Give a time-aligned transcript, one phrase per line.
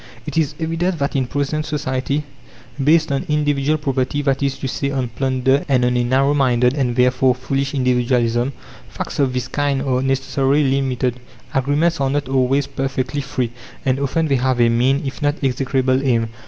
[0.25, 2.23] It is evident that in present society,
[2.83, 6.73] based on individual property that is to say, on plunder, and on a narrow minded,
[6.73, 8.53] and therefore foolish individualism
[8.89, 11.19] facts of this kind are necessarily limited;
[11.53, 13.51] agreements are not always perfectly free,
[13.85, 16.29] and often they have a mean, if not execrable aim.